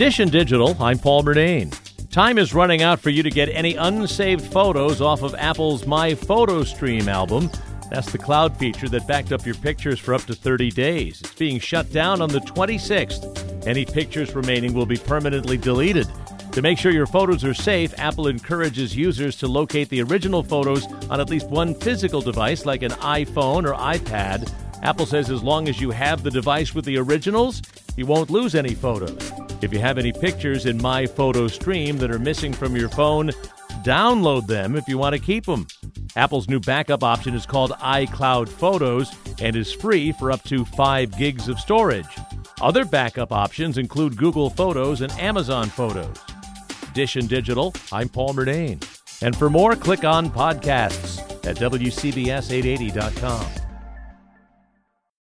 And 0.00 0.30
Digital, 0.32 0.76
I'm 0.80 0.98
Paul 0.98 1.24
Murnane. 1.24 1.76
Time 2.10 2.38
is 2.38 2.54
running 2.54 2.82
out 2.82 2.98
for 3.00 3.10
you 3.10 3.22
to 3.22 3.30
get 3.30 3.48
any 3.50 3.74
unsaved 3.74 4.50
photos 4.52 5.00
off 5.00 5.22
of 5.22 5.34
Apple's 5.34 5.86
My 5.86 6.14
Photo 6.14 6.62
Stream 6.62 7.08
album. 7.08 7.50
That's 7.90 8.10
the 8.10 8.16
cloud 8.16 8.56
feature 8.56 8.88
that 8.88 9.08
backed 9.08 9.32
up 9.32 9.44
your 9.44 9.56
pictures 9.56 9.98
for 9.98 10.14
up 10.14 10.22
to 10.22 10.34
30 10.34 10.70
days. 10.70 11.20
It's 11.20 11.34
being 11.34 11.58
shut 11.58 11.92
down 11.92 12.22
on 12.22 12.30
the 12.30 12.38
26th. 12.38 13.66
Any 13.66 13.84
pictures 13.84 14.34
remaining 14.34 14.72
will 14.72 14.86
be 14.86 14.96
permanently 14.96 15.58
deleted. 15.58 16.08
To 16.52 16.62
make 16.62 16.78
sure 16.78 16.92
your 16.92 17.06
photos 17.06 17.44
are 17.44 17.52
safe, 17.52 17.92
Apple 17.98 18.28
encourages 18.28 18.96
users 18.96 19.36
to 19.38 19.48
locate 19.48 19.90
the 19.90 20.02
original 20.02 20.44
photos 20.44 20.86
on 21.10 21.20
at 21.20 21.28
least 21.28 21.48
one 21.48 21.74
physical 21.74 22.22
device 22.22 22.64
like 22.64 22.82
an 22.82 22.92
iPhone 22.92 23.68
or 23.68 23.74
iPad. 23.74 24.50
Apple 24.82 25.06
says 25.06 25.28
as 25.28 25.42
long 25.42 25.68
as 25.68 25.80
you 25.80 25.90
have 25.90 26.22
the 26.22 26.30
device 26.30 26.74
with 26.74 26.84
the 26.84 26.96
originals, 26.96 27.60
you 27.96 28.06
won't 28.06 28.30
lose 28.30 28.54
any 28.54 28.74
photos. 28.74 29.47
If 29.60 29.72
you 29.72 29.80
have 29.80 29.98
any 29.98 30.12
pictures 30.12 30.66
in 30.66 30.80
My 30.80 31.06
Photo 31.06 31.48
Stream 31.48 31.98
that 31.98 32.12
are 32.12 32.18
missing 32.18 32.52
from 32.52 32.76
your 32.76 32.88
phone, 32.88 33.30
download 33.82 34.46
them 34.46 34.76
if 34.76 34.86
you 34.86 34.98
want 34.98 35.14
to 35.14 35.20
keep 35.20 35.46
them. 35.46 35.66
Apple's 36.16 36.48
new 36.48 36.60
backup 36.60 37.02
option 37.02 37.34
is 37.34 37.44
called 37.44 37.72
iCloud 37.72 38.48
Photos 38.48 39.12
and 39.40 39.56
is 39.56 39.72
free 39.72 40.12
for 40.12 40.30
up 40.30 40.42
to 40.44 40.64
5 40.64 41.18
gigs 41.18 41.48
of 41.48 41.58
storage. 41.58 42.06
Other 42.60 42.84
backup 42.84 43.32
options 43.32 43.78
include 43.78 44.16
Google 44.16 44.50
Photos 44.50 45.00
and 45.00 45.10
Amazon 45.12 45.68
Photos. 45.68 46.16
Dish 46.94 47.16
and 47.16 47.28
Digital, 47.28 47.74
I'm 47.92 48.08
Paul 48.08 48.34
Murnane. 48.34 48.82
And 49.22 49.36
for 49.36 49.50
more, 49.50 49.74
click 49.74 50.04
on 50.04 50.30
podcasts 50.30 51.18
at 51.46 51.56
WCBS880.com. 51.56 53.67